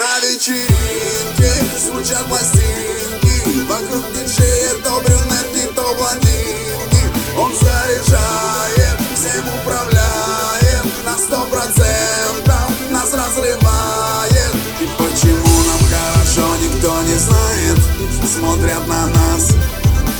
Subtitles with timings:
[0.00, 3.66] На вечеринке звучат пластинки.
[3.68, 7.04] Вокруг диджея то брюнетки, то блондинки.
[7.38, 14.54] Он заряжает, всем управляет На сто процентов нас разрывает.
[14.80, 17.78] И почему нам хорошо, никто не знает.
[18.26, 19.50] Смотрят на нас,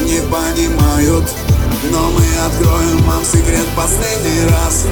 [0.00, 1.24] не понимают.
[1.90, 4.84] Но мы откроем вам секрет последний раз.